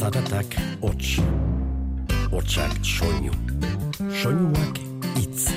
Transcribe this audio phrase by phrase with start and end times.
[0.00, 1.20] Zaratak hots.
[2.32, 3.32] Hotsak soinu.
[4.22, 4.78] Soinuak
[5.20, 5.50] itz.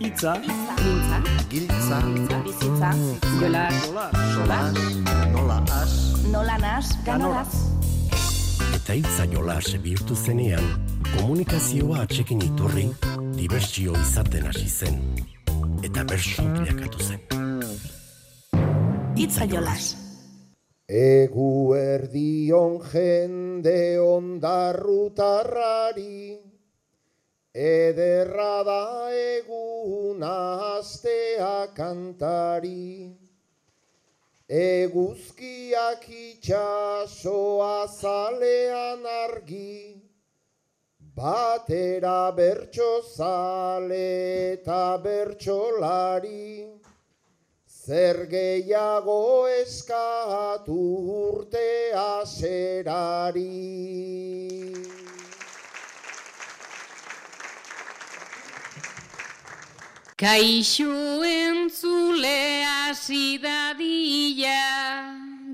[0.00, 2.00] Itza, Mintza, Giltza,
[2.44, 2.90] bizitza,
[3.40, 3.62] jola,
[4.34, 4.76] solas,
[5.32, 5.94] nola as,
[6.32, 7.54] nola nas, ganolaz.
[8.76, 10.68] Eta itza jolas bihurtu zenean,
[11.14, 12.84] komunikazioa atxekin iturri,
[13.38, 15.00] dibertsio izaten hasi zen.
[15.80, 17.20] Eta bersu bilakatu zen.
[19.16, 19.99] Itza jolas.
[20.90, 26.34] Egu erdion jende ondarrutarrari,
[27.54, 30.34] ederra da eguna
[30.78, 33.14] astea kantari.
[34.48, 39.94] Eguzkiak itxasoa zalean argi,
[41.14, 46.79] batera bertso zale eta bertsolari.
[47.90, 50.74] Zer gehiago eskatu
[51.12, 53.42] urte aserari.
[60.14, 64.62] Kaixo entzule hasi dadila,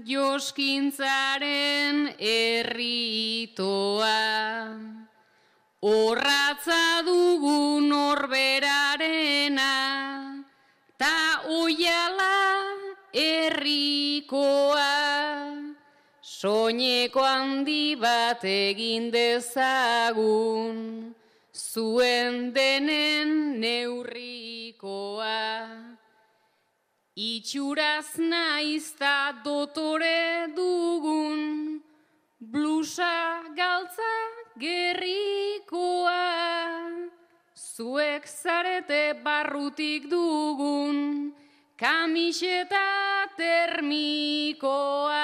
[0.05, 4.21] joskintzaren erritoa.
[5.81, 9.73] Horratza dugu norberarena,
[10.99, 12.37] ta oiala
[13.13, 14.93] herrikoa.
[16.21, 20.77] Soineko handi bat egin dezagun,
[21.55, 25.41] zuen denen neurrikoa.
[27.17, 31.81] Itxuraz naizta dotore dugun,
[32.41, 34.13] blusa galtza
[34.61, 36.21] gerrikoa.
[37.77, 41.29] Zuek zarete barrutik dugun,
[41.77, 45.21] kamiseta termikoa.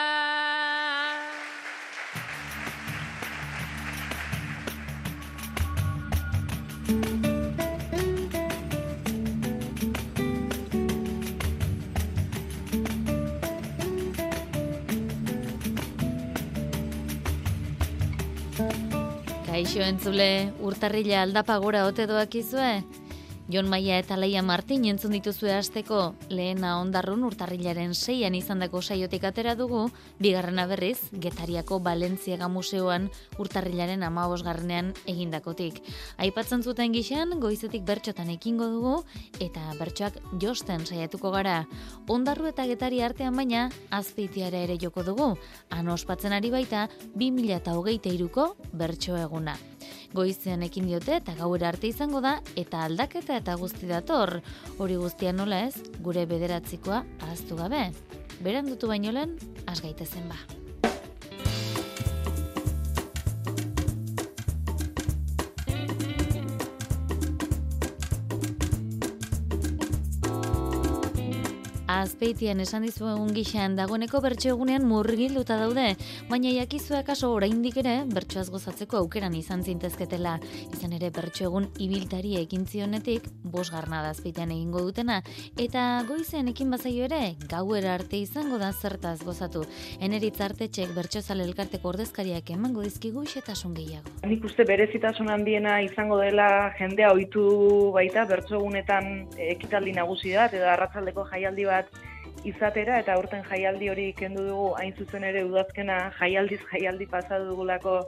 [19.62, 22.70] Kaixo entzule, urtarrila aldapa gora ote doakizue?
[23.50, 29.56] Jon Maia eta Leia Martin entzun dituzue hasteko lehena ondarrun urtarrilaren seian izandako saiotik atera
[29.58, 29.88] dugu,
[30.22, 33.08] bigarrena berriz, Getariako Balentziaga Museoan
[33.42, 35.82] urtarrilaren amabosgarrenean egindakotik.
[36.22, 38.94] Aipatzen zuten gixan, goizetik bertxotan ekingo dugu,
[39.42, 41.64] eta bertsoak josten saiatuko gara.
[42.06, 45.32] Ondarru eta Getari artean baina, azpeitiara ere joko dugu,
[45.74, 46.86] han ospatzen ari baita,
[47.18, 49.58] 2008ko bertso eguna.
[50.12, 54.38] Goizean ekin diote eta gauera arte izango da eta aldaketa eta guzti dator.
[54.78, 57.86] Hori guztia nola ez, gure bederatzikoa ahaztu gabe.
[58.42, 60.61] Beran dutu baino lehen, has gaitezen ba.
[71.92, 75.90] Azpeitian esan dizuegun gixan dagoeneko bertso egunean murgilduta daude,
[76.30, 80.38] baina jakizue akaso oraindik ere bertsoaz gozatzeko aukeran izan zintezketela.
[80.72, 85.18] Izan ere bertso egun ibiltari ekin zionetik, bosgarna da azpeitian egingo dutena,
[85.60, 89.66] eta goizean ekin bazaio ere, gauera arte izango da zertaz gozatu.
[90.00, 94.16] Eneritz artetxek bertso zale elkarteko ordezkariak emango dizkigu xetasun gehiago.
[94.24, 97.44] Nik uste berezitasun handiena izango dela jendea ohitu
[97.92, 99.12] baita bertso egunetan
[99.52, 101.81] ekitaldi nagusi bat edo arratsaldeko jaialdi bat
[102.44, 108.00] izatera eta aurten jaialdi hori kendu dugu hain zuzen ere udazkena jaialdiz jaialdi pasa dugulako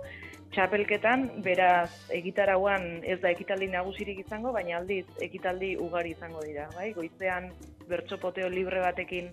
[0.55, 6.93] txapelketan, beraz egitarauan ez da ekitaldi nagusirik izango, baina aldiz ekitaldi ugari izango dira, bai?
[6.95, 7.51] Goizean
[7.91, 9.33] bertso poteo libre batekin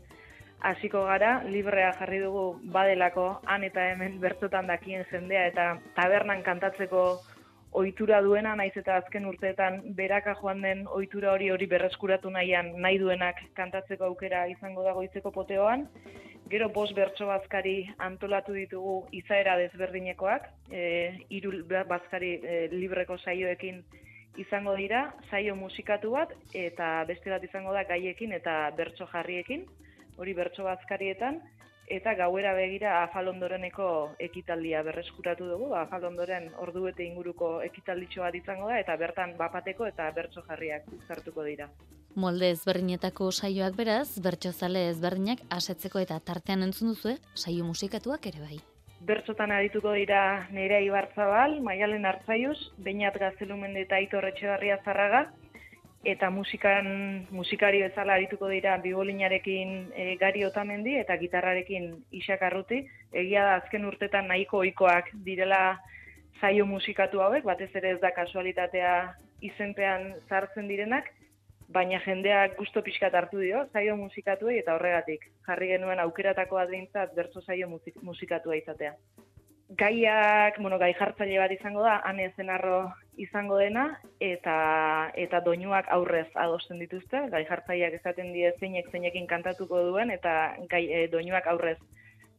[0.61, 7.05] hasiko gara, librea jarri dugu badelako han eta hemen bertsotan dakien jendea eta tabernan kantatzeko
[7.71, 12.97] ohitura duena naiz eta azken urteetan beraka joan den ohitura hori hori berreskuratu nahian nahi
[12.99, 15.87] duenak kantatzeko aukera izango da goizeko poteoan.
[16.51, 20.81] Gero bost bertso bazkari antolatu ditugu izaera desberdinekoak, e,
[21.29, 21.53] hiru
[21.87, 23.79] bazkari e, libreko saioekin
[24.43, 29.63] izango dira, saio musikatu bat eta beste bat izango da gaiekin eta bertso jarriekin,
[30.17, 31.39] hori bertso bazkarietan
[31.91, 33.87] eta gauera begira afalondoreneko
[34.27, 40.09] ekitaldia berreskuratu dugu, afalondoren ordu bete inguruko ekitalditxo bat izango da, eta bertan bapateko eta
[40.15, 41.67] bertso jarriak zartuko dira.
[42.15, 48.59] Molde ezberdinetako saioak beraz, bertsozale ezberdinak asetzeko eta tartean entzun duzue, saio musikatuak ere bai.
[49.01, 55.23] Bertsotan adituko dira Nerea Ibarzabal, Maialen Artzaiuz, Beñat Gaztelumende eta Aitor Etxebarria Zarraga,
[56.03, 62.81] eta musikan musikari bezala arituko dira bibolinarekin e, Gari Otamendi eta gitarrarekin Isak Arruti.
[63.13, 65.79] Egia da azken urtetan nahiko ohikoak direla
[66.41, 68.93] saio musikatu hauek, batez ere ez da kasualitatea
[69.45, 71.11] izenpean sartzen direnak,
[71.69, 75.27] baina jendeak gusto pixkat hartu dio, saio musikatuei eta horregatik.
[75.47, 78.95] Jarri genuen aukeratako adintzat bertso saio musik, musikatua izatea.
[79.79, 82.79] Gaiak, bueno, gai jartzaile bat izango da, ane zenarro
[83.23, 83.85] izango dena,
[84.19, 84.55] eta
[85.23, 90.33] eta doinuak aurrez adosten dituzte, gai jartzaileak esaten die zeinek zeinekin kantatuko duen, eta
[90.73, 91.77] gai, e, doinuak aurrez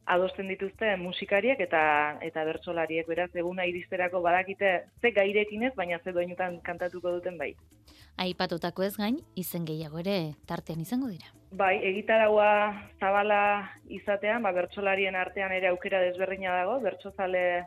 [0.07, 1.83] adosten dituzte musikariek eta
[2.27, 7.55] eta bertsolariek beraz eguna iristerako badakite ze gairekin ez baina ze doinutan kantatuko duten bai.
[8.17, 11.31] Aipatutako ez gain izen gehiago ere tartean izango dira.
[11.53, 17.65] Bai, egitaraua zabala izatean, ba bertsolarien artean ere aukera desberdina dago, bertsozale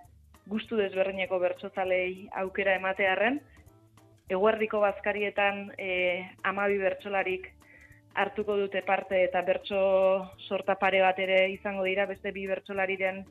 [0.47, 3.41] gustu desberdineko bertsozalei aukera ematearren
[4.29, 7.51] Eguerdiko bazkarietan eh 12 bertsolarik
[8.15, 9.79] hartuko dute parte eta bertso
[10.47, 13.23] sorta pare bat ere izango dira beste bi bertsolariren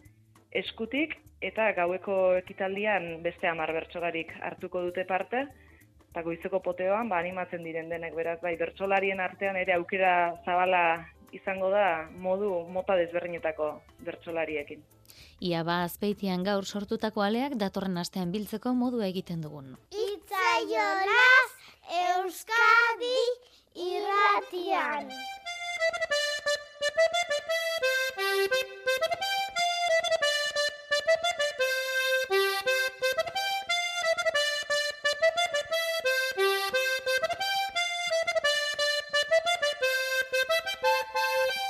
[0.53, 5.47] eskutik eta gaueko ekitaldian beste hamar bertsolarik hartuko dute parte
[6.11, 10.13] eta goizeko poteoan ba animatzen diren denek beraz bai bertsolarien artean ere aukera
[10.45, 10.85] zabala
[11.35, 13.71] izango da modu mota desberdinetako
[14.07, 14.85] bertsolariekin.
[15.43, 19.75] Ia ba azpeitian gaur sortutako aleak datorren astean biltzeko modu egiten dugun.
[19.91, 21.51] Itzaiolaz
[22.05, 23.19] Euskadi
[23.75, 25.11] irratian.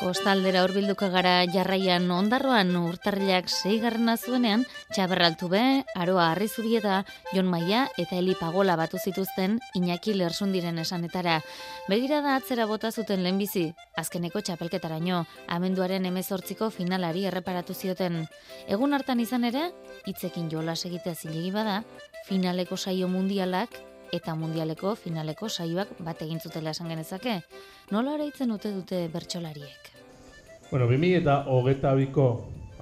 [0.04, 5.62] Kostaldera hurbilduko gara jarraian ondarroan urtarrilak seigarrena zuenean, txaberraltu be,
[5.96, 6.98] aroa arrizubieta,
[7.32, 11.38] Jon Maia eta Eli Pagola batu zituzten Iñaki Lersundiren esanetara.
[11.88, 13.64] Begira da atzera bota zuten lehenbizi,
[13.96, 15.22] azkeneko txapelketaraino,
[15.56, 18.26] amenduaren emezortziko finalari erreparatu zioten.
[18.68, 19.70] Egun hartan izan ere,
[20.04, 21.80] hitzekin jolas egitea zilegi bada,
[22.28, 23.80] finaleko saio mundialak
[24.12, 27.40] eta mundialeko finaleko saioak bat egin zutela esan genezake.
[27.90, 29.93] Nola araitzen dute dute bertsolariek?
[30.74, 32.24] Bueno, 2000 eta hogeta biko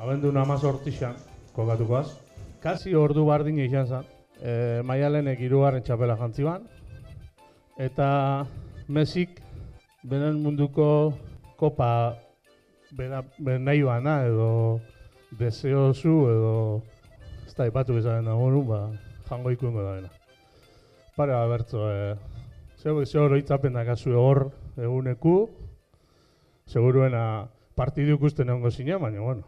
[0.01, 1.13] abendu namaz hortixan,
[1.53, 2.07] kokatukoaz.
[2.63, 4.07] Kasi ordu bardin izan zen,
[4.41, 4.55] e,
[4.89, 6.65] maialenek irugarren txapela jantziban.
[7.77, 8.09] Eta
[8.89, 9.43] Mesik
[10.09, 10.89] benen munduko
[11.61, 12.17] kopa
[12.97, 14.81] bera, bera nahi bana edo
[15.37, 16.57] deseozu edo
[17.45, 18.83] ez da ipatu bezaren dagoen, ba,
[19.29, 20.15] jango ikuengo da bena.
[21.13, 22.15] Pare bat bertzo, e,
[22.81, 24.51] zeu, zeu hor
[24.81, 25.41] eguneku,
[26.65, 27.27] seguruena
[27.77, 29.45] partidu ikusten egongo zinen, baina, bueno.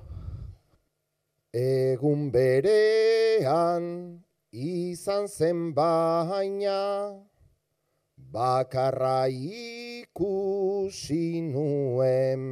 [1.55, 3.85] Egun berean
[4.51, 6.81] izan zen baina,
[8.17, 12.43] bakarra ikusi nuen.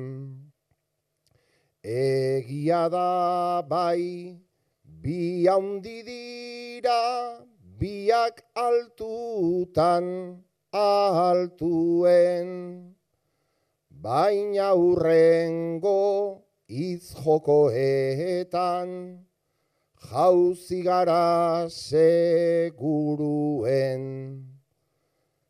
[1.83, 4.39] Egia da bai,
[5.03, 7.43] bi haundi dira,
[7.79, 10.07] biak altutan
[10.73, 12.49] altuen
[14.03, 18.91] baina urrengo itz jokoetan,
[20.11, 22.83] jauzi gara seguruen.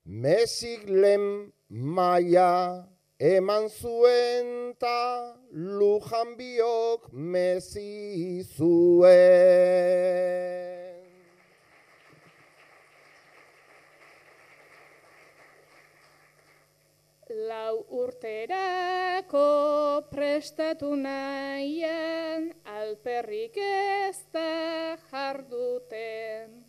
[0.04, 1.26] Mesik lehen
[1.70, 2.84] maia
[3.18, 5.32] eman zuen ta
[5.78, 9.12] lujan biok mezi zuen.
[17.32, 19.48] Lau urterako
[20.12, 26.60] prestatu nahian alperrik ez da jarduten.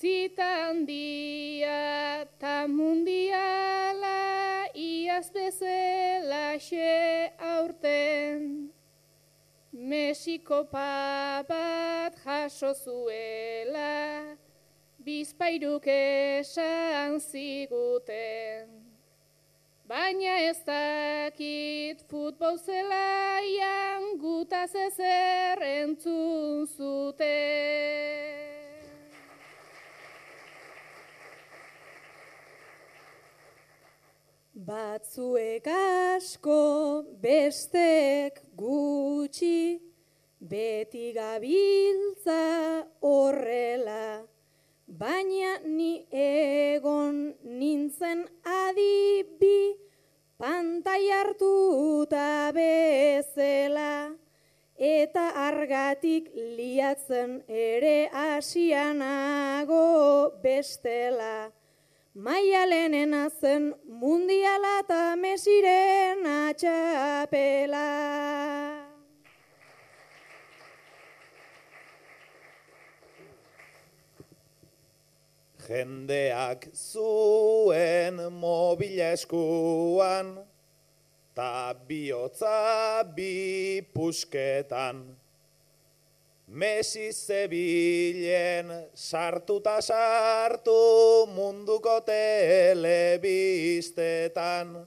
[0.00, 8.68] Zitan dia ta mundiala iaz bezela xe aurten.
[9.72, 14.36] Mexiko pabat jaso zuela,
[14.98, 18.79] bizpairuk esan ziguten.
[19.90, 27.30] Baina ez dakit futbol zelaian gutaz ezer entzun zute.
[34.70, 36.62] Batzuek asko
[37.24, 39.80] bestek gutxi,
[40.38, 42.44] beti gabiltza
[43.02, 44.06] horrela.
[45.00, 49.72] Baina ni egon nintzen adibi,
[50.36, 54.12] pantai hartuta bezela,
[54.76, 56.28] eta argatik
[56.58, 59.86] liatzen ere asianago
[60.44, 61.50] bestela.
[62.14, 67.86] maialenena zen mundiala eta mesiren atxapela.
[75.70, 80.42] Jendeak zuen mobila eskuan,
[81.30, 85.14] ta bihotza bi pusketan.
[86.50, 94.86] Mesi zebilen sartuta sartu munduko telebistetan.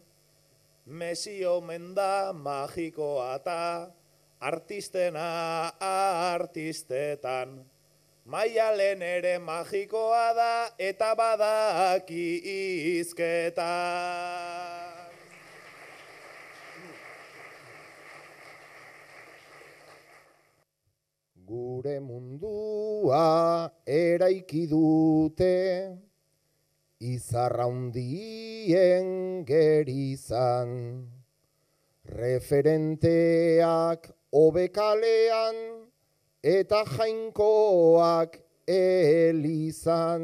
[0.86, 3.88] Mesi omen da magikoa ta
[4.42, 7.73] artistena artistetan.
[8.26, 12.40] Maialen ere magikoa da eta badaki
[13.02, 13.66] izketan.
[21.44, 25.92] Gure mundua eraiki dute,
[27.04, 30.72] izarra hundien gerizan,
[32.08, 35.92] referenteak obekalean,
[36.44, 40.24] eta jainkoak elizan.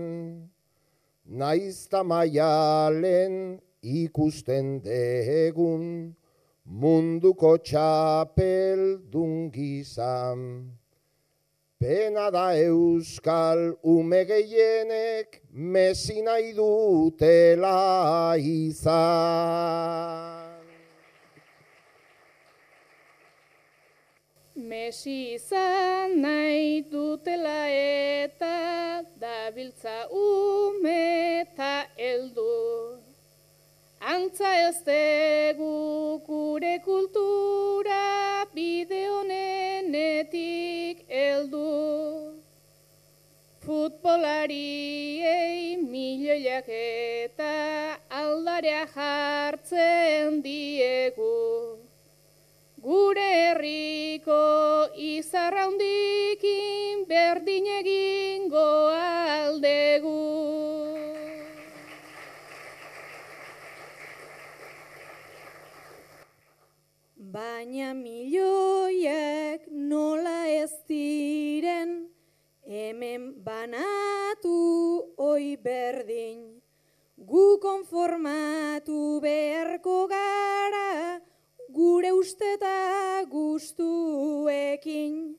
[1.30, 6.16] Naizta maialen ikusten degun,
[6.66, 10.74] munduko txapel dungizan.
[11.80, 20.39] Pena da euskal ume gehienek mesi nahi dutela izan.
[24.70, 31.74] Mesi izan nahi dutela eta dabiltza ume eta
[32.10, 32.54] eldu.
[34.14, 35.74] Antza ez dugu
[36.28, 38.06] gure kultura
[38.54, 41.66] bide honenetik heldu.
[43.66, 47.54] Futbolariei milioiak eta
[48.22, 51.69] aldarea jartzen diegu.
[52.80, 54.36] Gure herriko
[54.96, 60.14] izarra hundikin berdin egingo aldegu.
[67.36, 71.92] Baina milioiek nola ez diren,
[72.64, 74.56] hemen banatu
[75.18, 76.46] oi berdin.
[77.20, 81.20] Gu konformatu beharko gara,
[81.74, 85.36] gure usteta gustuekin.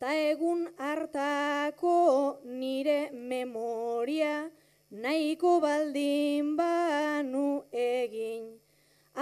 [0.00, 4.50] Ta egun hartako nire memoria,
[4.90, 8.60] nahiko baldin banu egin.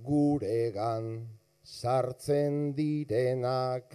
[0.02, 1.26] guregan
[1.62, 3.94] sartzen direnak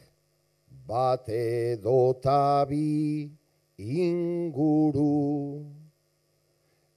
[0.88, 3.29] bate dotabi
[3.77, 5.65] inguru.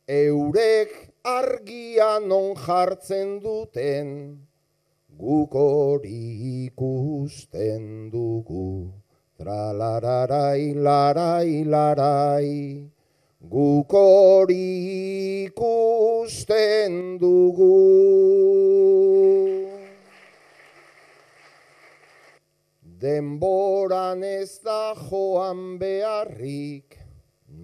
[0.08, 0.90] Eurek
[1.24, 4.08] argia non jartzen duten,
[5.18, 9.01] guk hori ikusten dugu.
[9.42, 12.78] Tralararai, larai, larai,
[13.42, 17.74] guk hori ikusten dugu.
[23.02, 27.02] Denboran ez da joan beharrik,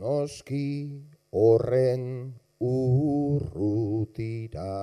[0.03, 0.99] noski
[1.31, 4.75] horren urrutira.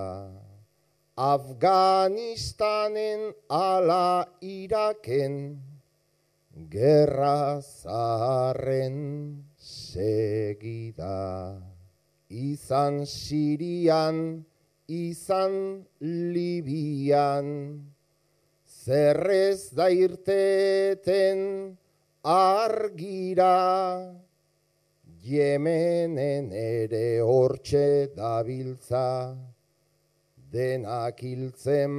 [1.19, 5.74] Afganistanen ala Iraken,
[6.55, 11.61] gerra zaharren segida.
[12.29, 14.45] Izan Sirian,
[14.87, 17.81] izan Libian,
[18.65, 21.77] zerrez da irteten
[22.23, 24.15] argira,
[25.25, 29.33] Yemenen ere hortxe dabiltza,
[30.53, 31.95] denak hiltzen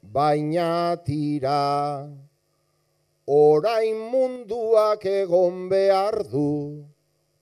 [0.00, 2.08] baina tira,
[3.30, 6.82] orain munduak egon behar du,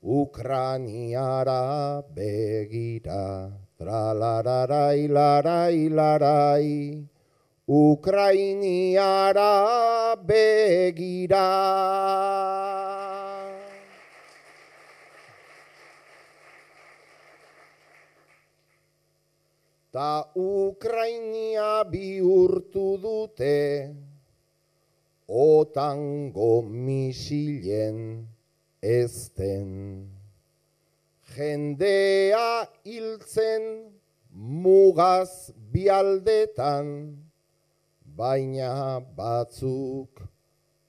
[0.05, 3.49] Ukraniara begira,
[3.81, 7.09] tralararai, larai, larai,
[7.65, 9.57] Ukrainiara
[10.21, 11.49] begira.
[19.89, 23.65] Ta Ukrainia bihurtu dute
[25.29, 28.27] otango misilen
[28.81, 30.09] ezten.
[31.37, 33.93] Jendea hiltzen
[34.33, 37.17] mugaz bialdetan,
[38.17, 40.23] baina batzuk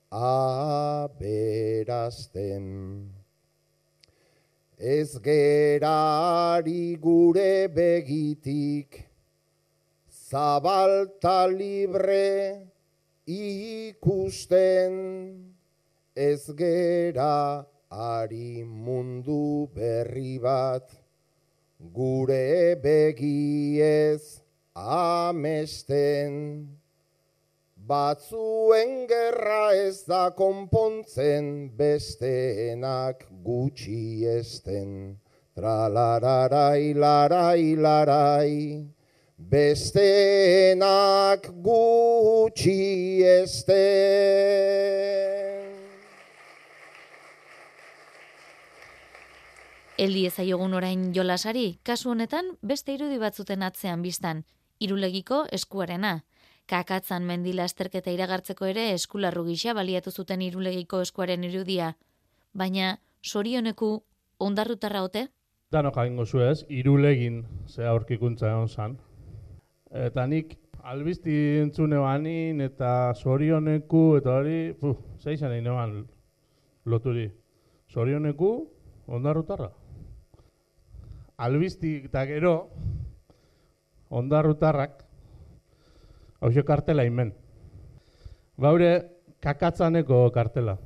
[0.10, 1.36] aberasten.
[4.80, 9.04] Ez gerari gure begitik,
[10.08, 12.70] zabalta libre
[13.30, 14.94] ikusten,
[16.16, 20.90] ez gera ari mundu berri bat,
[21.94, 24.42] gure begiez
[24.76, 26.68] amesten.
[27.90, 35.18] Batzuen gerra ez da konpontzen besteenak gutxi esten.
[35.56, 38.86] Tralararai, larai, larai,
[39.40, 40.82] besteenak
[41.64, 43.80] gutxi esten.
[50.00, 54.44] Eldi ezaiogun orain jolasari, kasu honetan beste irudi batzuten atzean biztan,
[54.80, 56.24] irulegiko eskuarena.
[56.70, 61.96] Kakatzan mendila esterketa iragartzeko ere eskularru gisa baliatu zuten irulegiko eskuaren irudia.
[62.54, 64.04] Baina, sorioneku
[64.40, 65.28] ondarrutarra ote?
[65.72, 68.98] Danok jaingo zu ez, irulegin ze aurkikuntza egon zan.
[69.90, 70.54] Eta nik
[70.86, 75.96] albizti entzune banin eta sorioneku eta hori, puh, zeizan egin eban
[76.86, 77.30] loturi.
[77.90, 78.52] Sorioneku
[79.08, 79.72] ondarrutarra.
[81.38, 82.70] Albizti eta gero
[84.10, 85.02] ondarrutarrak
[86.40, 87.34] hau kartela inmen.
[88.58, 88.92] Baure
[89.42, 90.78] kakatzaneko kartela.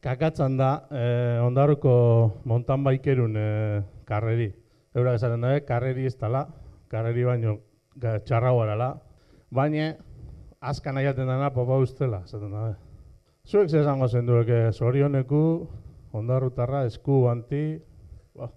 [0.00, 4.52] Kakatzan da eh, ondarruko montan baikerun eh, karreri.
[4.94, 6.46] Eura esaten dabe, karreri ez dala,
[6.88, 7.58] karreri baino
[8.00, 9.00] txarrau arala,
[9.50, 9.94] baina
[10.60, 12.74] azkan aiaten dana popa ustela, esaten dabe.
[13.46, 15.68] Zuek ze esango zen duek, eh, zorioneku,
[16.12, 17.80] ondarrutarra, esku, anti,
[18.34, 18.50] ba,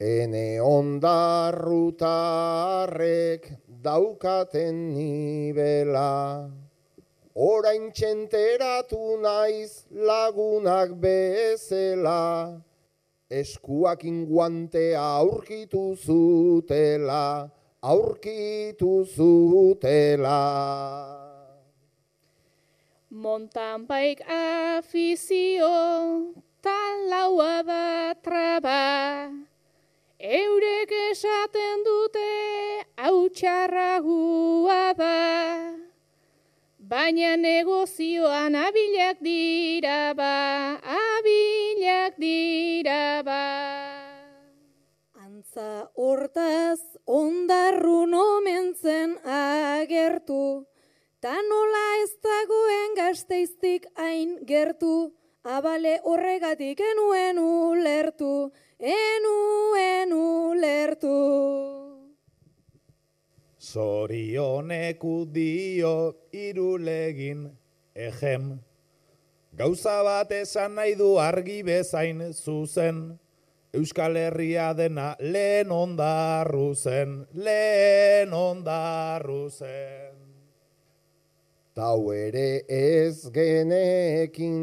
[0.00, 3.52] Ene ondarrutarrek
[3.84, 6.48] daukaten nibela,
[7.34, 12.62] orain txenteratu naiz lagunak bezela,
[13.30, 17.50] eskuak inguantea aurkitu zutela,
[17.82, 20.42] aurkitu zutela.
[23.10, 25.70] Montan baik afizio,
[26.62, 29.30] talaua da traba.
[30.18, 32.32] Eurek esaten dute
[32.98, 35.18] hau txarragua da.
[36.90, 40.34] Baina negozioan abilak dira ba,
[41.90, 43.46] abilak dira ba.
[45.14, 50.66] Antza hortaz ondarrun omen zen agertu,
[51.20, 55.12] ta nola ez dagoen gazteiztik hain gertu,
[55.44, 61.18] abale horregatik enuen ulertu, enuen ulertu.
[63.60, 67.50] Zorioneku dio irulegin
[67.94, 68.69] ejem.
[69.60, 73.18] Gauza bat esan nahi du argi bezain zuzen,
[73.76, 80.16] Euskal Herria dena lehen ondarru zen, lehen ondarru zen.
[81.76, 84.56] Tau ere ez genekin,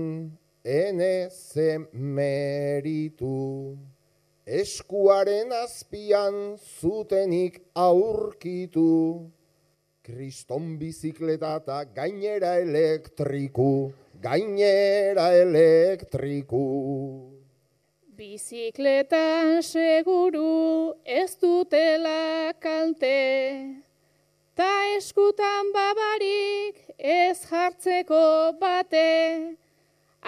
[0.65, 3.77] ene zen meritu.
[4.49, 8.89] Eskuaren azpian zutenik aurkitu.
[10.01, 13.91] Kriston bizikleta eta gainera elektriku,
[14.27, 16.63] gainera elektriku.
[18.17, 23.19] Bizikletan seguru ez dutela kalte,
[24.57, 29.55] ta eskutan babarik ez jartzeko bate,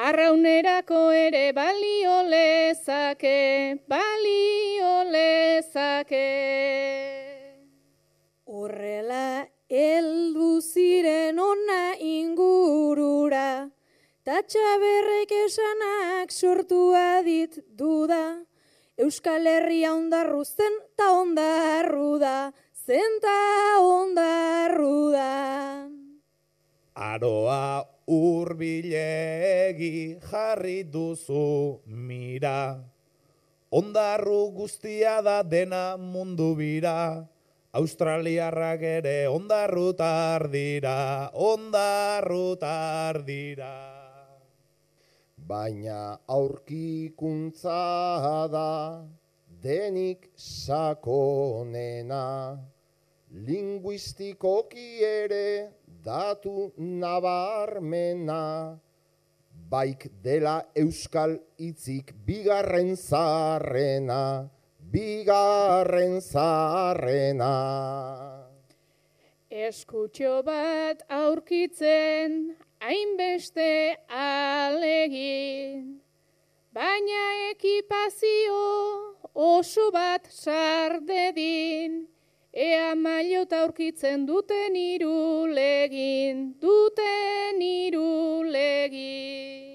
[0.08, 6.30] arraunerako ere balio lezake, balio lezake.
[8.46, 13.50] Horrela, eldu ziren ona ingurura,
[14.30, 18.46] Tatxaberrek esanak sortu adit duda,
[19.02, 22.52] Euskal Herria ondarru zen ta ondarru da,
[22.86, 23.40] zen ta
[23.82, 25.34] ondarru da.
[26.94, 29.90] Aroa urbilegi
[30.30, 32.78] jarri duzu mira,
[33.74, 37.26] Ondarru guztia da dena mundu bira,
[37.74, 43.89] Australiarrak ere ondarrutar dira, ondarrutar dira.
[45.50, 47.78] Baina aurkikuntza
[48.54, 49.02] da
[49.64, 52.54] denik sakonena,
[53.48, 55.72] linguistikoki ere
[56.06, 58.78] datu nabarmena,
[59.72, 64.52] baik dela euskal hitzik bigarren zarrena,
[64.94, 67.54] bigarren zarrena.
[69.50, 76.00] Eskutxo bat aurkitzen hainbeste alegin,
[76.72, 78.60] baina ekipazio
[79.36, 82.08] oso bat sardedin,
[82.54, 89.68] ea mailota aurkitzen duten irulegin, duten irulegin.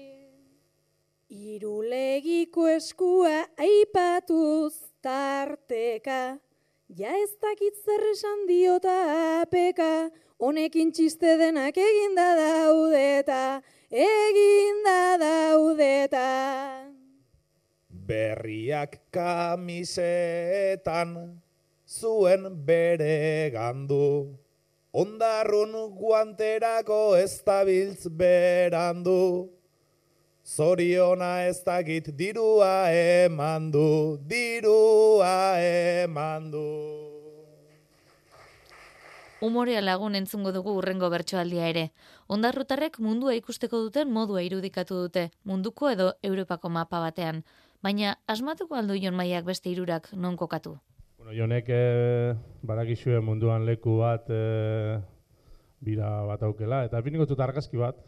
[1.29, 4.73] Irulegiko eskua aipatuz
[5.05, 6.39] tarteka,
[6.89, 8.97] ja ez dakit zer esan diota
[9.41, 16.29] apeka, honekin txiste denak eginda daudeta, eginda daudeta.
[17.89, 21.11] Berriak kamisetan
[21.87, 24.37] zuen bere gandu,
[24.93, 29.49] ondarrun guanterako ez dabiltz berandu,
[30.45, 37.04] Zoriona ez dakit dirua eman du, dirua eman du.
[39.45, 41.83] Umorea lagun entzungo dugu urrengo bertsoaldia ere.
[42.35, 47.43] Ondarrutarrek mundua ikusteko duten modua irudikatu dute, munduko edo Europako mapa batean.
[47.85, 50.73] Baina asmatuko aldu jon maiak beste irurak non kokatu?
[51.19, 51.83] Bueno, jonek e,
[52.65, 54.41] barakizue munduan leku bat e,
[55.85, 58.01] bira bat aukela, eta biniko dut argazki bat,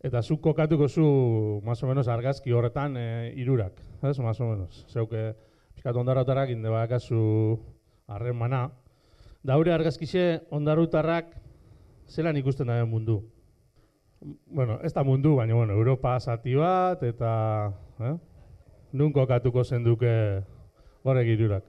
[0.00, 4.86] Eta zuk kokatuko zu, más o menos, argazki horretan e, irurak, ez, más o menos.
[4.88, 5.34] Zeuke,
[5.74, 7.60] pixkat ondarotarak inde bakazu
[9.40, 11.32] Daure argazkixe ondarutarrak
[12.08, 13.22] zelan ikusten da mundu.
[14.46, 17.72] Bueno, ez da mundu, baina, bueno, Europa zati bat, eta,
[18.04, 18.16] eh?
[18.92, 20.10] Nun kokatuko zenduke
[21.04, 21.64] horrek irurak.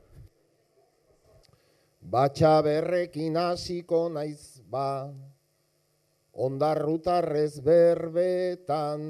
[2.02, 5.08] Batxa berrekin hasiko naiz ba,
[6.34, 9.06] ondarrutarrez berbetan,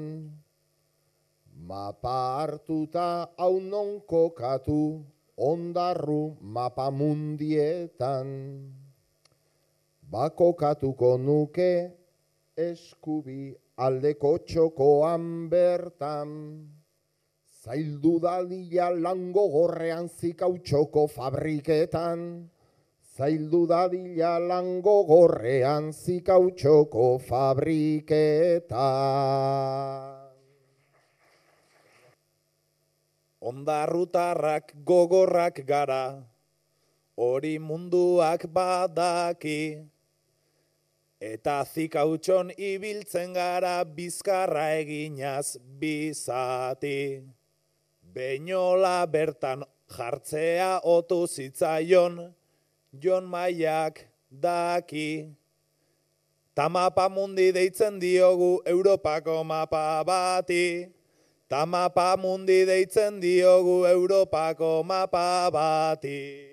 [1.66, 5.02] mapa hartuta hau non kokatu,
[5.50, 8.28] ondarru mapa mundietan.
[10.12, 11.72] Bakokatuko nuke
[12.56, 13.42] eskubi
[13.76, 16.30] aldeko txokoan bertan,
[17.62, 22.26] zaildu dadila lango gorrean zikautxoko fabriketan,
[23.12, 28.88] Zaildu dadila lango gorrean zikautxoko fabriketa.
[33.42, 36.22] Ondarrutarrak gogorrak gara,
[37.18, 39.82] hori munduak badaki,
[41.18, 47.22] eta zikautxon ibiltzen gara bizkarra eginaz bizati.
[48.14, 52.30] Beinola bertan jartzea otu zitzaion,
[52.94, 55.34] Jon Maiak daki.
[56.54, 61.01] Tamapa mundi deitzen diogu Europako mapa bati.
[61.52, 66.48] Tamapa mundi deitzen diogu Europako mapa bati.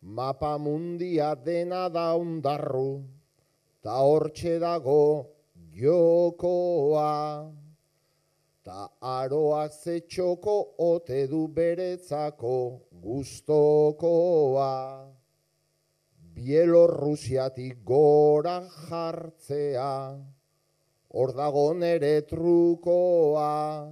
[0.00, 3.02] Mapa mundia dena da ondarru,
[3.82, 5.26] ta hortxe dago
[5.74, 7.50] jokoa.
[8.62, 14.70] Ta aroak zetxoko ote du beretzako gustokoa.
[16.36, 20.20] Bielorrusiatik gora jartzea,
[21.16, 23.88] hor dago nere trukoa.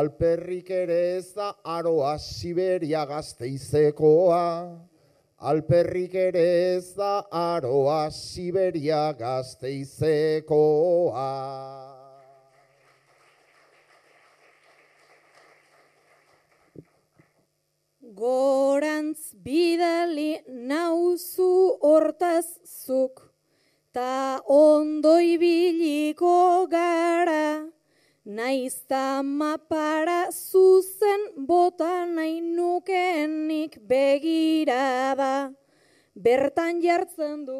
[0.00, 4.80] Alperrik ere ez da aroa Siberia gazteizekoa.
[5.52, 11.26] Alperrik ere ez da aroa Siberia gazteizekoa.
[18.16, 21.48] Gorantz bidali nauzu
[21.84, 23.20] hortaz zuk,
[23.92, 27.68] ta ondo ibiliko gara,
[28.24, 35.52] naizta mapara zuzen bota nahi nukenik begirada.
[36.14, 37.58] Bertan jartzen du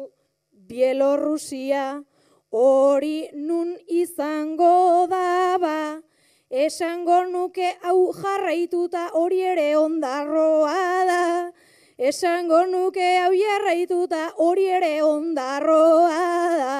[0.69, 2.01] Bielorrusia,
[2.49, 6.01] hori nun izango daba,
[6.49, 11.51] Esango nuke hau jarraituta hori ere ondarroa da.
[11.99, 16.77] Esango nuke hau jarraituta hori ere ondarroa da.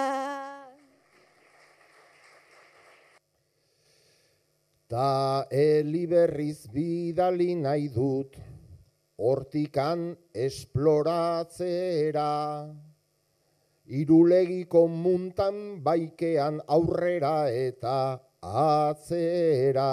[4.88, 8.38] Ta eliberriz bidali nahi dut,
[9.20, 12.24] hortikan esploratzera.
[13.88, 19.92] Irulegiko muntan baikean aurrera eta atzera.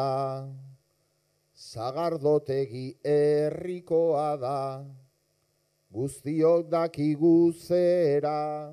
[1.55, 4.85] Zagardotegi herrikoa da,
[5.91, 8.73] guztiok dakigu zera.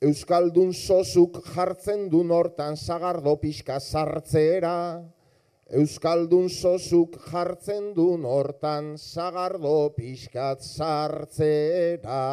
[0.00, 5.04] Euskaldun sosuk jartzen du nortan zagardo pixka sartzera.
[5.70, 12.24] Euskaldun sosuk jartzen du nortan zagardo pixkat sartzera.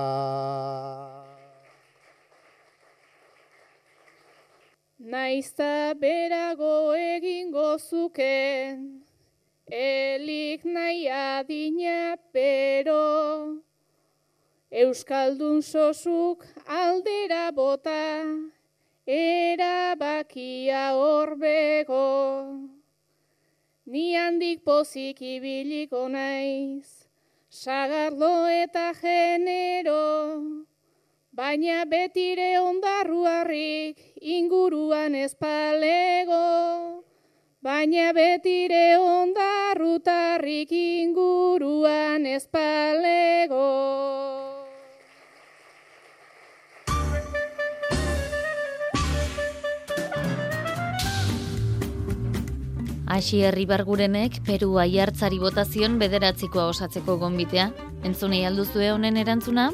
[5.00, 9.04] Naizta berago egingo zuken,
[9.70, 13.62] elik nahi adina pero,
[14.72, 18.26] Euskaldun sosuk aldera bota,
[19.06, 22.58] erabakia horbego.
[23.86, 27.06] Ni handik pozik ibiliko naiz,
[27.52, 30.66] sagardo eta genero,
[31.38, 37.04] baina betire ondarruarrik inguruan espalego,
[37.62, 43.68] baina betire ondarrutarrik inguruan espalego.
[53.18, 57.70] Asi herribargurenek Peru aiartzari botazion bederatzikoa osatzeko gonbitea.
[58.10, 59.72] Entzunei alduzue honen erantzuna?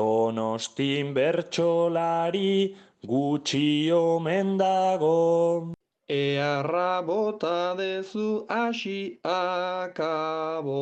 [0.00, 2.74] Donostin bertsolari
[3.10, 5.74] gutxi omen dago.
[6.08, 10.80] Earra bota dezu hasi akabo.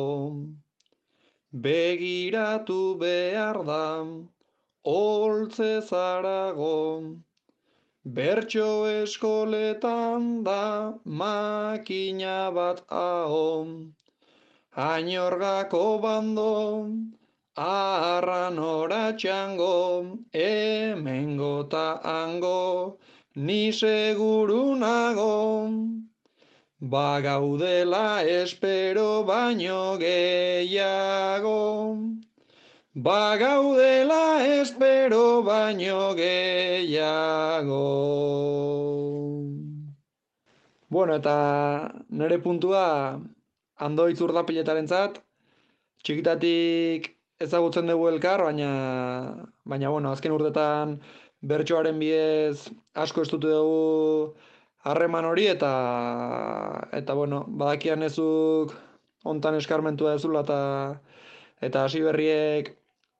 [1.65, 3.85] Begiratu behar da,
[4.85, 6.79] holtze zarago.
[8.05, 10.63] Bertso eskoletan da
[11.03, 13.93] makina bat ahom.
[14.89, 16.51] Ainorgako bando,
[17.59, 22.97] arran oratxango, hemengo ta hango,
[23.35, 25.75] ni seguru nago.
[26.79, 31.99] Bagaudela espero baino gehiago.
[32.95, 37.83] Bagaudela espero baino gehiago.
[40.89, 43.19] Bueno, eta nire puntua
[43.75, 45.19] andoitz urdapilletaren zat,
[46.01, 48.69] txikitatik ezagutzen dugu elkar, baina,
[49.65, 50.99] baina bueno, azken urtetan
[51.51, 52.67] bertsoaren bidez
[53.03, 54.35] asko estutu dugu
[54.83, 55.71] harreman hori eta
[56.99, 58.75] eta bueno, badakian ezuk
[59.23, 60.59] hontan eskarmentua dezula eta
[61.67, 62.75] eta hasi berriek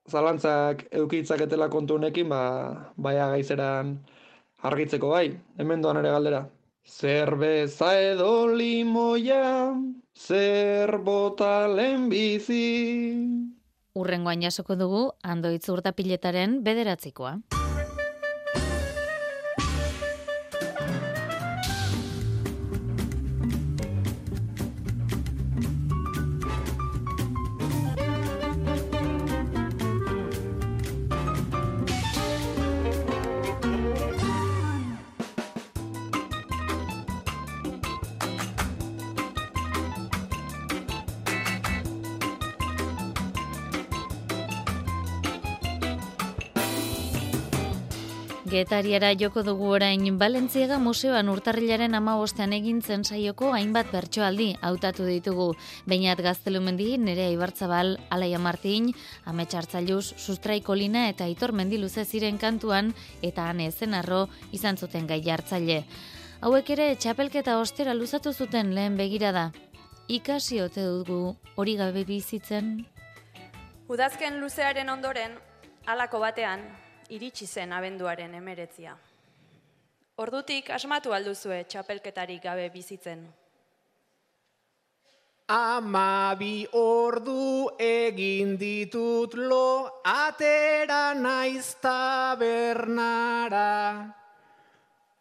[0.10, 4.00] zalantzak eukitzaketela kontu honekin, ba, baia gaizeran
[4.64, 5.28] argitzeko bai,
[5.58, 6.48] hemen doan ere galdera.
[6.90, 9.76] Zerbeza edo limoia,
[10.16, 11.68] zer bota
[12.10, 13.39] bizi.
[14.00, 17.59] Urrengoan jasoko dugu, andoitz urtapiletaren bederatzikoa.
[48.60, 55.46] Getariara joko dugu orain Balentziaga museoan urtarrilaren amabostean egin zen saioko hainbat bertsoaldi hautatu ditugu.
[55.88, 58.90] Bainat gaztelumendi, nere Ibartzabal, Alaia Martin,
[59.32, 62.92] Ametxartzailuz, Sustraikolina eta Aitor Mendiluze ziren kantuan
[63.22, 65.86] eta ane zenarro izan zuten gai jartzaile.
[66.42, 69.54] Hauek ere txapelketa ostera luzatu zuten lehen begirada.
[70.10, 72.76] Ikasi ote dugu hori gabe bizitzen?
[73.88, 75.40] Udazken luzearen ondoren,
[75.88, 76.68] halako batean,
[77.10, 78.98] iritsi zen abenduaren emeretzia.
[80.20, 83.22] Ordutik asmatu alduzue txapelketarik gabe bizitzen.
[85.50, 93.64] Amabi ordu egin ditut lo, atera naiz tabernara.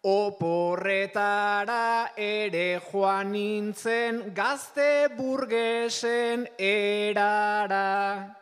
[0.05, 8.38] Oporretara ere joan nintzen gazte burgesen erara.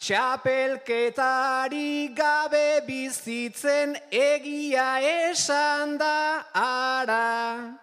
[0.00, 4.96] Txapelketari gabe bizitzen egia
[5.28, 7.76] esan da ara.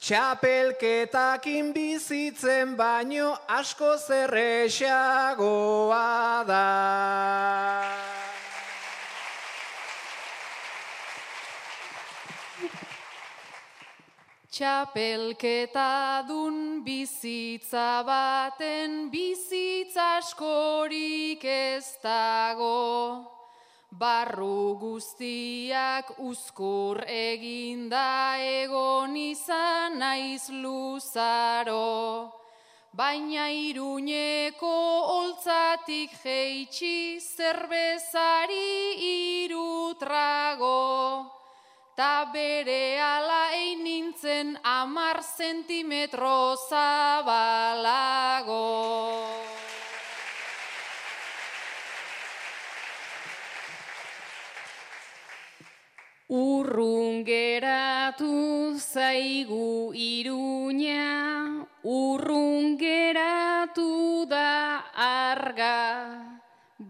[0.00, 6.02] Txapelketakin bizitzen baino asko zerrexagoa
[6.50, 8.09] da.
[14.50, 23.30] Txapelketa dun bizitza baten bizitza askorik ez dago.
[23.94, 32.34] Barru guztiak uzkur eginda egon izan naiz luzaro.
[32.90, 34.76] Baina iruñeko
[35.14, 38.98] holtzatik jeitsi zerbezari
[39.46, 40.78] irutrago.
[42.00, 46.96] Ta bere ala ein nintzen amar zentimetro zabalago.
[56.30, 66.29] Urrun geratu zaigu iruña, urrun geratu da arga.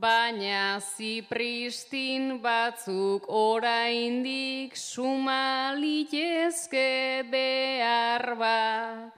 [0.00, 9.12] Baina zipristin batzuk oraindik sumalitezke behar bat.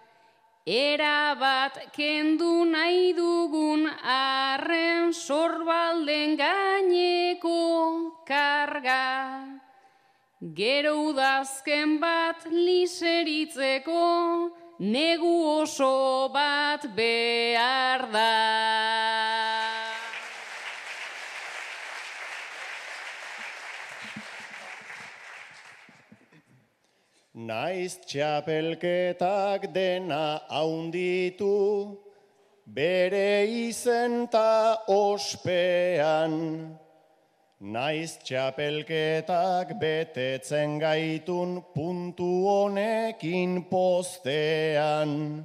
[0.67, 9.47] Era bat kendu nahi dugun arren sorbalden gaineko karga.
[10.43, 19.02] Gero udazken bat liseritzeko negu oso bat behar da.
[27.43, 31.99] Naiz txapelketak dena haunditu,
[32.67, 36.37] bere izen ta ospean.
[37.75, 45.43] Naiz txapelketak betetzen gaitun puntu honekin postean.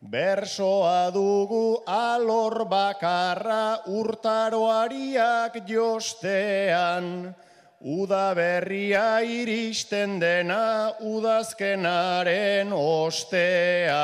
[0.00, 7.32] Bersoa dugu alor bakarra urtaroariak jostean.
[7.80, 13.96] Uda berria iristen dena udazkenaren ostea.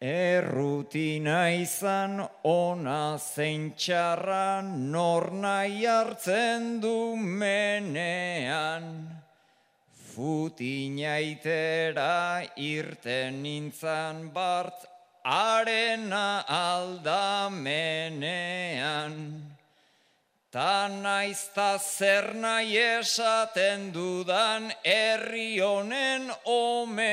[0.00, 8.88] Errutina izan ona zein txarra nor nahi hartzen du menean.
[10.16, 14.95] Futina itera irten nintzan bart
[15.26, 19.42] arena aldamenean.
[20.52, 27.04] Ta naizta zer nahi esaten dudan herri honen omenean.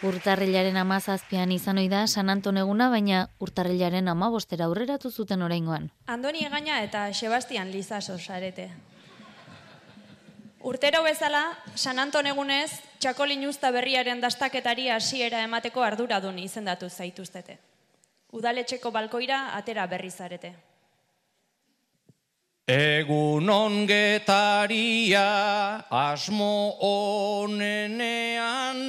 [0.00, 5.90] Urtarrilaren amazazpian izan ohi da San Anton eguna, baina urtarrilaren amabostera aurreratu zuten oraingoan.
[6.06, 8.70] Andoni Egaña eta Sebastian Lizaso sarete.
[10.60, 17.60] Urtero bezala, San Anton egunez, txakolin usta berriaren dastaketari hasiera emateko arduradun izendatu zaituztete.
[18.32, 20.54] Udaletxeko balkoira atera berri zarete.
[22.66, 25.22] Egun ongetaria
[25.86, 26.74] asmo
[27.46, 28.80] onenean,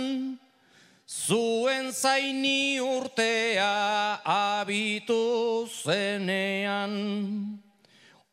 [1.05, 7.61] zuen zaini urtea abitu zenean.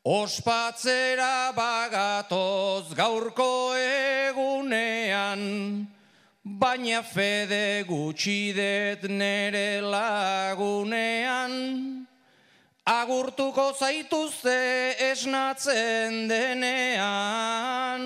[0.04, 5.40] Ospatzera bagatoz gaurko egunean,
[6.44, 11.52] baina fede gutxi det nere lagunean.
[12.84, 18.02] Agurtuko zaituzte esnatzen denean.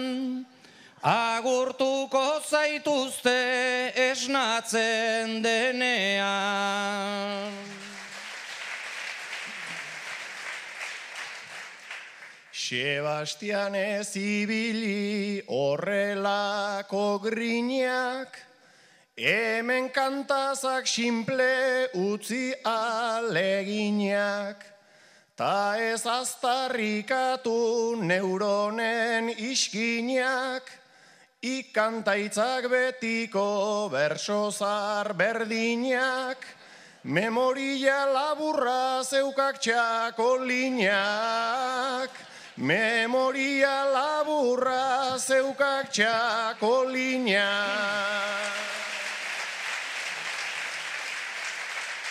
[1.02, 6.68] Agurtuko zaituzte esnatzen denean.
[12.68, 18.36] Sebastian ez ibili horrelako grinak,
[19.16, 24.60] hemen kantazak simple utzi aleginak,
[25.32, 30.68] ta ez aztarrikatu neuronen iskinak,
[31.40, 36.44] ikantaitzak betiko bersozar berdinak,
[37.00, 42.27] memoria laburra zeukak txako linak,
[42.58, 48.48] Memoria laburra zeukak txako linak.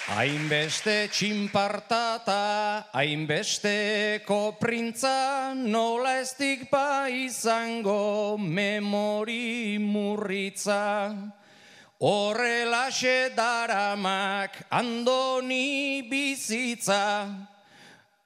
[0.07, 11.11] Hainbeste txinpartata, hainbesteko printza, nola ez dikpa izango memori murritza.
[11.99, 17.35] Horrelaxe daramak andoni bizitza,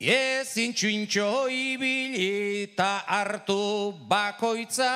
[0.01, 4.91] ezin txintxo ibili eta hartu bakoitza,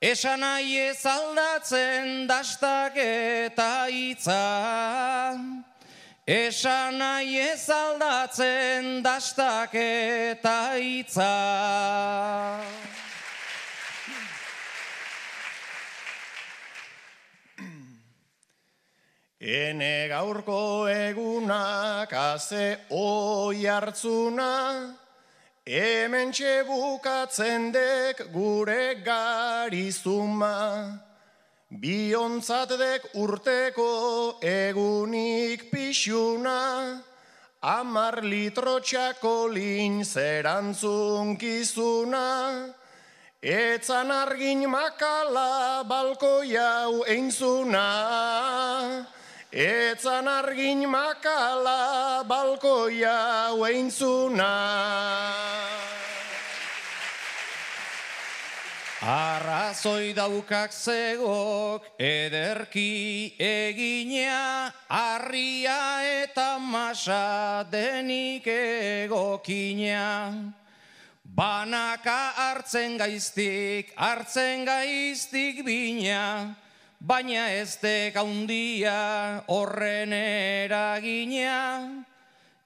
[0.00, 4.42] Esan nahi ez aldatzen dastak eta hitza.
[6.26, 11.32] Esan nahi ez aldatzen dastak eta hitza.
[19.46, 24.92] Ene gaurko egunak haze oi hartzuna,
[25.64, 26.32] hemen
[26.66, 30.98] bukatzen dek gure garizuma.
[31.70, 37.00] Biontzat dek urteko egunik pixuna,
[37.62, 42.74] amar litro txakolin zerantzun kizuna,
[43.40, 47.86] etzan argin makala balko jau einzuna.
[49.56, 54.52] Etzan argin makala balkoia ueintzuna.
[59.00, 70.36] Arrazoi daukak zegok ederki egina, harria eta masa denik egokina.
[71.24, 76.52] Banaka hartzen gaiztik, hartzen gaiztik bina,
[77.00, 82.04] baina ez dek handia horren eragina,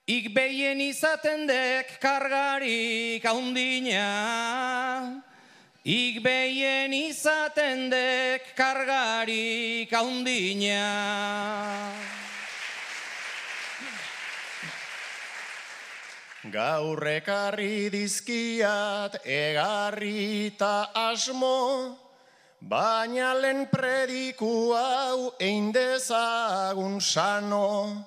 [0.07, 5.23] ik behien izaten dek kargarik handina,
[5.83, 10.89] ik behien izaten dek kargarik handina.
[16.41, 22.10] Gaur ekarri dizkiat egarri eta asmo,
[22.61, 28.05] Baina lehen prediku hau ein dezagun sano,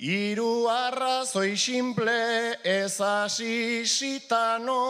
[0.00, 4.82] Iru arrazoi simple ez asisitano,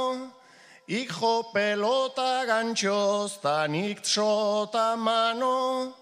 [0.88, 5.94] Ik jo pelota gantxoz ta nik txota mano,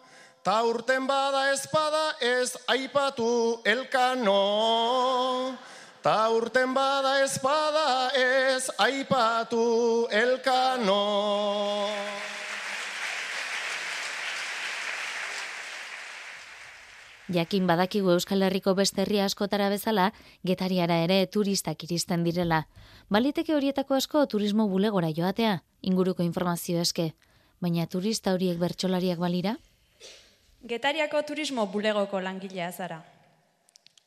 [0.45, 5.57] Ta urten bada espada ez aipatu elkano.
[6.03, 11.01] Ta urten bada espada ez aipatu elkano.
[17.35, 20.11] Jakin badakigu Euskal Herriko beste herri askotara bezala,
[20.47, 22.61] getariara ere turistak iristen direla.
[23.11, 27.09] Baliteke horietako asko turismo bulegora joatea, inguruko informazio eske.
[27.61, 29.57] Baina turista horiek bertsolariak balira?
[30.63, 33.01] Getariako turismo bulegoko langilea zara.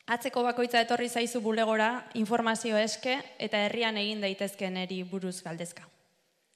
[0.07, 5.83] Atzeko bakoitza etorri zaizu bulegora informazio eske eta herrian egin daitezken eri buruz galdezka.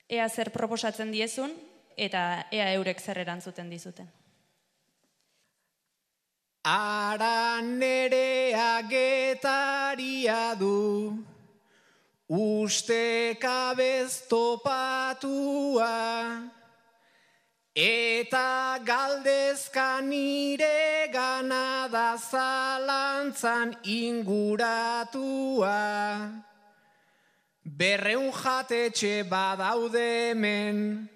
[0.08, 1.52] Ea zer proposatzen diezun
[1.98, 4.08] eta ea eurek zer erantzuten dizuten.
[6.64, 11.18] Ara nerea getaria du,
[12.30, 15.90] uste kabez topatua,
[17.74, 24.94] eta galdezka nire gana da zalantzan inguratua.
[27.66, 31.10] Berreun jatetxe badaude hemen,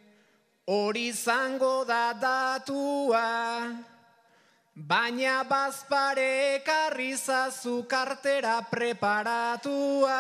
[0.66, 3.94] hori zango da datua,
[4.76, 10.20] baina bazpare karrizazu kartera preparatua,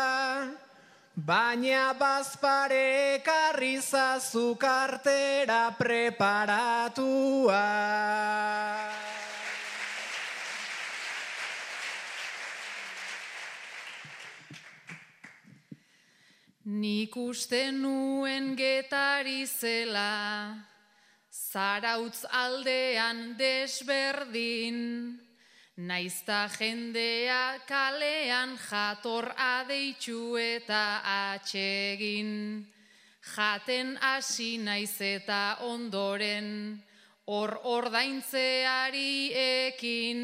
[1.13, 7.63] baina bazpare karrizazu kartera preparatua.
[16.65, 20.55] Nik uste nuen getari zela,
[21.55, 24.79] zarautz aldean desberdin,
[25.87, 30.81] naizta jendea kalean jator adeitzu eta
[31.11, 32.33] atsegin.
[33.35, 36.49] Jaten hasi naiz eta ondoren,
[37.31, 40.19] hor ordaintzeari ekin,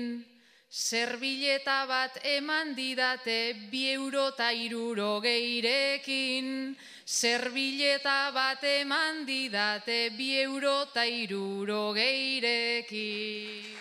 [0.72, 6.72] Serbileta bat eman didate bi euro eta iruro geirekin.
[7.03, 13.76] Serbileta bat eman didate bi euro eta iruro geirekin.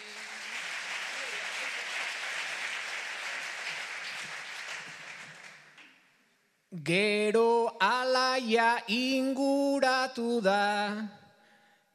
[6.82, 11.07] Gero alaia inguratu da,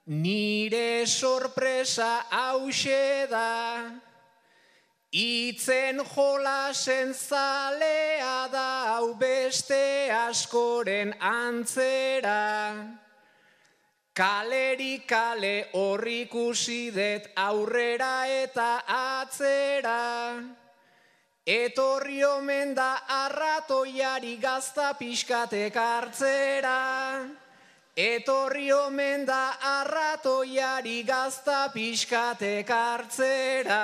[0.07, 4.04] nire sorpresa hause da,
[5.15, 12.75] Itzen jolasen zalea da hau beste askoren antzera.
[14.11, 20.35] Kaleri kale horrikusi det aurrera eta atzera.
[21.47, 26.75] Etorri omen da arratoiari gazta pixkatek hartzera.
[27.95, 33.83] Etorri omen da arratoiari gazta pixkatek hartzera.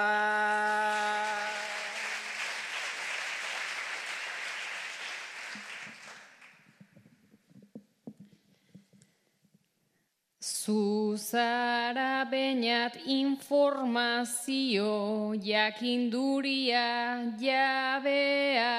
[10.44, 14.92] Zuzara bainat informazio
[15.40, 18.76] jakinduria jabea.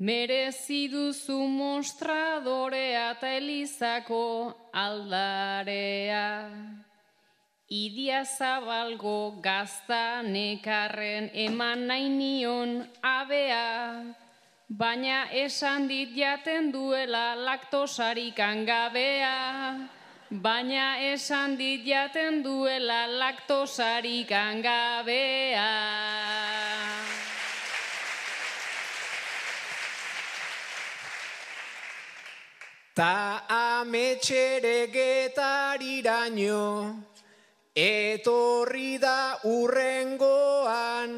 [0.00, 4.20] Merezi duzu mostradorea eta elizako
[4.72, 6.48] aldarea.
[7.68, 12.72] Idia zabalgo gazta nekarren eman nahi nion
[13.04, 14.16] abea,
[14.70, 19.36] baina esan dit jaten duela laktosarik angabea.
[20.30, 25.68] Baina esan dit jaten duela laktosarik angabea.
[33.00, 36.68] Ta ametxere getariraino,
[37.72, 41.14] etorri da urrengoan,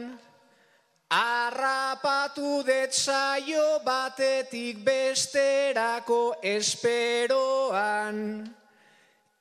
[1.13, 8.47] Arrapatu det saio batetik besterako esperoan.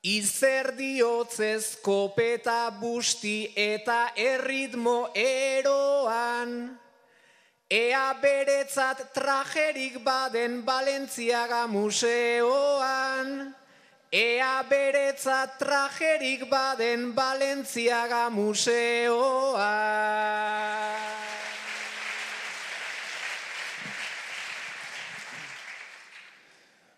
[0.03, 6.80] Izer diotzez kopeta busti eta erritmo eroan.
[7.72, 13.55] Ea beretzat trajerik baden Balentziaga museoan.
[14.11, 19.61] Ea beretzat trajerik baden Balentziaga museoan.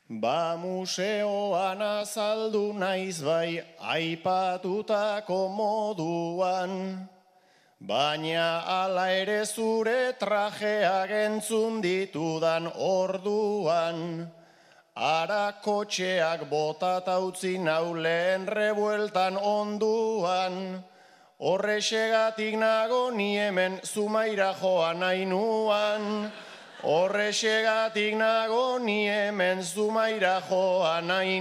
[0.09, 6.73] Ba museoan azaldu naiz bai aipatutako moduan,
[7.83, 14.23] baina ala ere zure trajeak entzun ditudan orduan,
[14.95, 20.79] ara kotxeak botata utzi nau lehen rebueltan onduan,
[21.43, 26.31] horrexegatik nago ni hemen zumaira joan nahi nuan,
[26.83, 31.39] Horrexegatik nago ni hemen zumaira joan nahi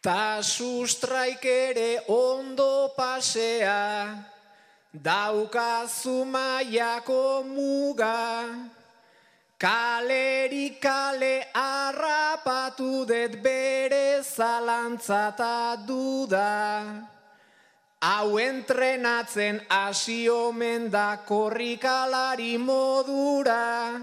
[0.00, 4.16] Ta sustraik ere ondo pasea,
[4.92, 8.48] daukazu maiako muga,
[9.60, 17.04] Kaleri kale harrapatu det bere zalantzata duda.
[18.00, 24.00] Hau entrenatzen hasi omen da korrikalari modura.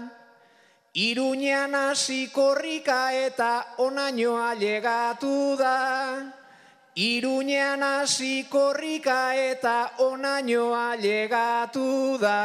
[0.94, 6.32] Iruñan hasi korrika eta onainoa llegatu da.
[6.96, 12.40] Iruñean hasi korrika eta onainoa llegatu da.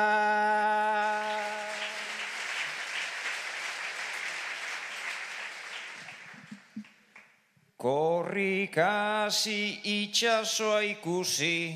[7.78, 11.76] Korrikasi itxasoa ikusi,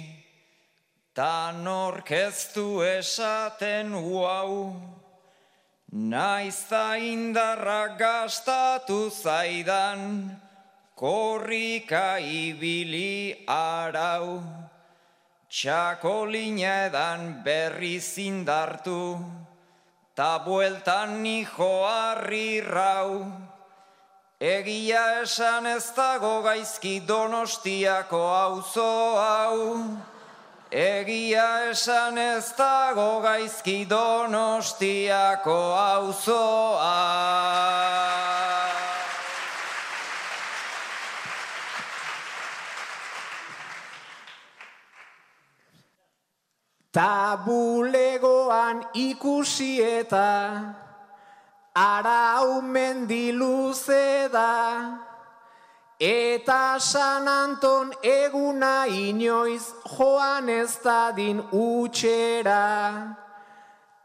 [1.13, 4.71] ta norkeztu esaten uau,
[5.91, 10.31] naizta indarra gastatu zaidan,
[10.95, 14.43] korrika ibili arau,
[15.49, 19.17] txakolina edan berri zindartu,
[20.15, 23.25] ta bueltan nijo harri rau,
[24.39, 29.97] Egia esan ez dago gaizki donostiako auzo hau.
[30.71, 38.27] Egia esan ez dago gaizki donostiako auzo hau.
[46.97, 50.73] Tabulegoan ikusi eta
[51.77, 55.06] arau mendiluze da,
[55.99, 63.15] eta San Anton eguna inoiz joan ez dadin utxera.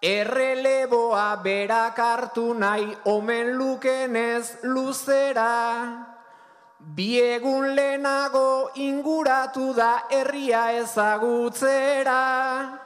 [0.02, 6.06] Erreleboa berak hartu nahi omen lukenez luzera.
[6.80, 12.80] Biegun lehenago inguratu da herria ezagutzera.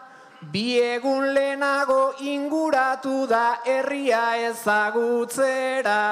[0.52, 6.02] Biegun lehenago inguratu da herria ezagutzera.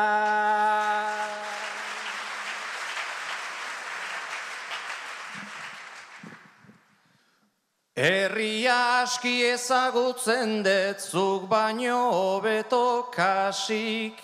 [7.95, 14.19] Herria aski ezagutzen detzuk baino hobeto kasik.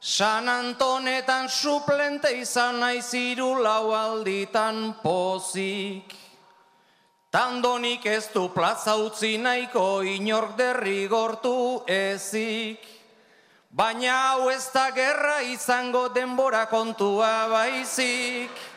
[0.00, 6.16] San Antonetan suplente izan naiz hiru lau alditan pozik.
[7.30, 12.82] Tandonik ez du plaza utzi nahiko inork derrigortu ezik.
[13.70, 18.69] Baina hau ez da gerra izango denbora kontua baizik.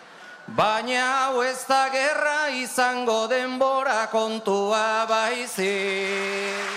[0.54, 6.68] Baina hau ez da gerra izango denbora kontua baizik.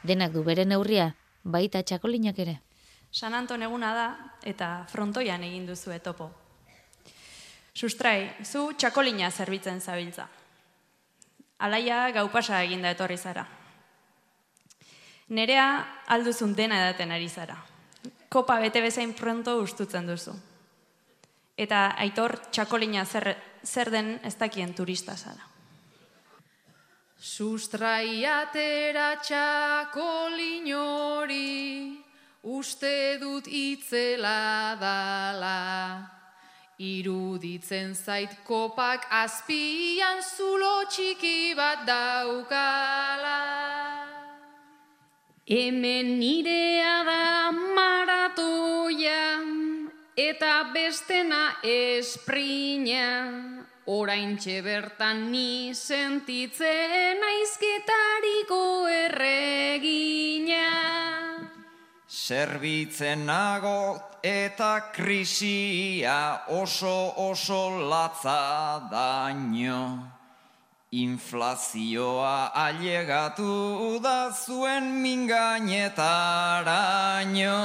[0.00, 1.10] Denak du bere neurria,
[1.44, 2.56] baita txakolinak ere.
[3.12, 4.08] San Anton eguna da
[4.48, 6.30] eta frontoian egin duzu etopo.
[7.76, 10.24] Sustrai, zu txakolina zerbitzen zabiltza.
[11.58, 13.44] Alaia gaupasa eginda etorri zara.
[15.28, 15.66] Nerea
[16.08, 17.56] alduzun dena edaten ari zara.
[18.28, 20.32] Kopa bete bezain pronto ustutzen duzu.
[21.58, 25.44] Eta aitor txakolina zer, zer den ez dakien turista zara.
[27.18, 31.98] Sustrai atera txakolin hori,
[32.42, 35.58] uste dut itzela dala.
[36.78, 43.38] Iruditzen zait kopak azpian zulo txiki bat daukala.
[45.48, 49.40] Hemen nirea da maratoia,
[50.12, 53.32] eta bestena esprina.
[53.86, 60.68] Orain bertan ni sentitzen aizketariko erregina.
[62.04, 70.17] Zerbitzen nago eta krisia oso oso latza daño.
[70.90, 77.58] Inflazioa ailegatu da zuen mingainetaraino.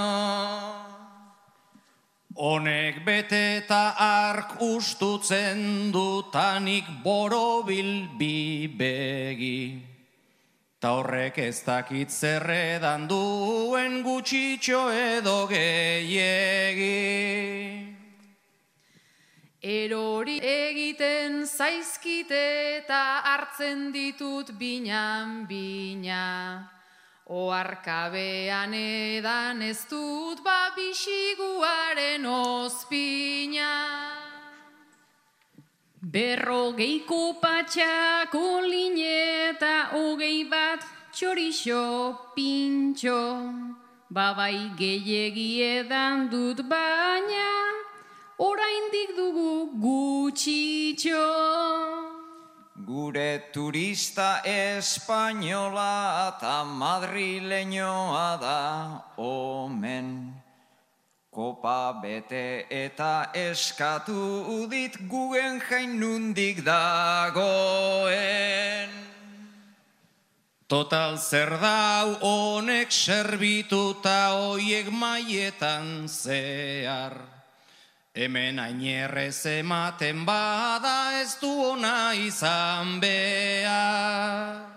[2.36, 9.82] Honek bete eta ark ustutzen dutanik borobil bi begi.
[10.82, 17.04] Ta horrek ez dakit zerredan duen gutxitxo edo gehiegi.
[19.64, 22.40] Erori egiten zaizkite
[22.84, 26.68] eta hartzen ditut binan bina.
[27.32, 33.72] Oarkabean edan ez dut babisiguaren ospina.
[36.04, 40.84] Berrogeiko patxako lineta hogei bat
[41.16, 43.48] txorixo pintxo.
[44.12, 47.73] Babai gehiegi edan dut baina,
[48.38, 51.26] oraindik dugu gutxitxo.
[52.86, 58.62] Gure turista espainola eta madrileñoa da
[59.18, 60.34] omen.
[61.32, 68.14] Kopa bete eta eskatu dit gugen jain nundik dagoen.
[70.68, 77.33] Total zer dau honek serbituta hoiek maietan zehar.
[78.16, 84.70] Hemen ainerrez ematen bada ez du ona izan behar.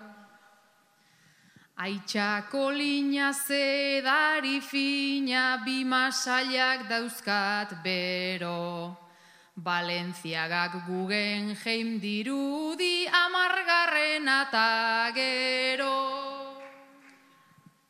[1.76, 8.96] Aitxako lina zedari fina bi masaiak dauzkat bero.
[9.56, 15.12] Valentziagak gugen jeim dirudi amargarren eta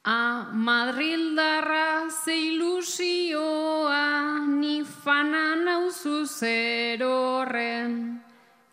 [0.08, 8.22] A Madrildarra ze ilusioa ni fana nauzu zer horren.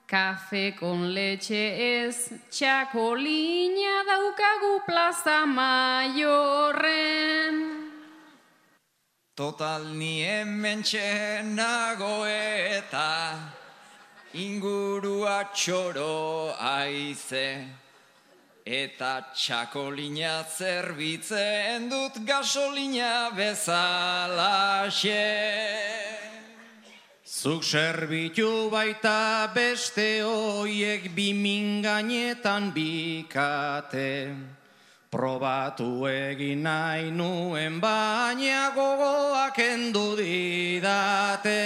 [0.05, 1.73] Kafe con leche
[2.05, 6.75] ez txakolina daukagu plaza maiorren.
[9.33, 10.83] Total ni hemen
[11.55, 13.39] nago eta
[14.33, 17.82] ingurua txoro aize.
[18.63, 25.19] Eta txakolina zerbitzen dut gasolina bezalaxe.
[27.27, 34.31] Zuk serbitu baita beste hoiek bimingainetan bikate.
[35.11, 41.59] Probatu egin nahi nuen baina gogoak endu didate.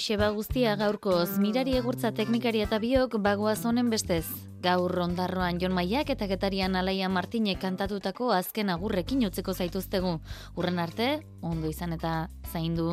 [0.00, 4.24] Hauxe ba guztia gaurkoz, mirari egurtza teknikari eta biok bagoaz honen bestez.
[4.64, 10.14] Gaur ondarroan Jon Maiak eta Getarian Alaia Martinek kantatutako azken agurrekin utzeko zaituztegu.
[10.56, 12.88] Urren arte, ondo izan eta zaindu.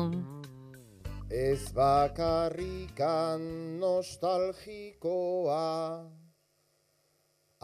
[1.32, 3.40] Ez bakarrikan
[3.80, 5.64] nostalgikoa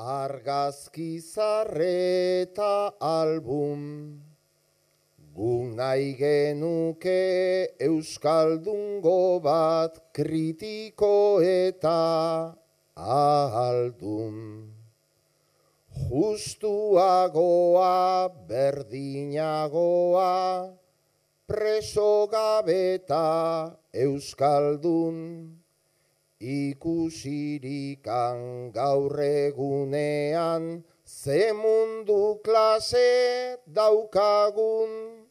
[0.09, 4.25] Argazki zarreta album
[5.35, 12.55] Gu nahi genuke euskaldungo bat kritiko eta
[12.95, 14.71] ahaldun.
[16.07, 17.91] Justuagoa,
[18.47, 20.31] berdinagoa,
[21.51, 25.19] preso gabeta euskaldun.
[26.39, 27.99] Ikusirikan
[28.71, 35.24] gaur egunean, ze mundu klase daukagun.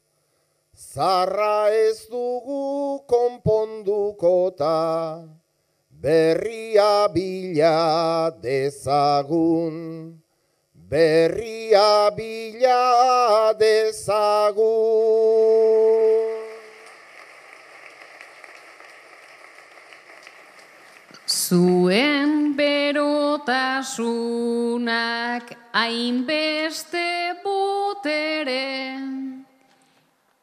[0.73, 5.21] Zarra ez dugu konpondukota,
[5.89, 10.17] berria bila dezagun,
[10.73, 14.65] berria bila dezagun.
[21.29, 28.97] Zuen berotasunak hainbeste botere,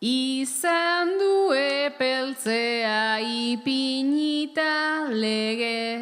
[0.01, 6.01] Izan du epeltzea ipinita lege,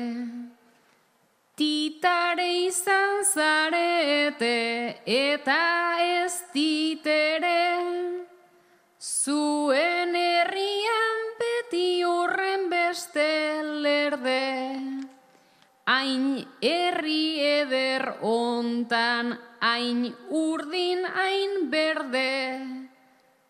[1.59, 7.75] titare izan zarete eta ez ditere,
[9.03, 13.27] zuen herrian beti horren beste
[13.83, 14.79] lerde,
[15.91, 22.88] hain herri eder ontan, hain urdin, hain berde,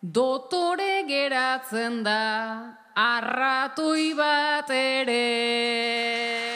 [0.01, 6.47] dotore geratzen da arratoi bat ere.